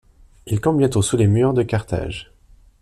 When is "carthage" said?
1.61-2.31